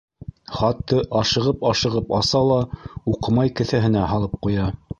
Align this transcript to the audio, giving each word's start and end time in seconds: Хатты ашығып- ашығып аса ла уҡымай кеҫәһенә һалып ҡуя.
Хатты 0.59 1.01
ашығып- 1.19 1.67
ашығып 1.73 2.15
аса 2.21 2.43
ла 2.47 2.59
уҡымай 3.13 3.55
кеҫәһенә 3.61 4.11
һалып 4.15 4.39
ҡуя. 4.47 4.71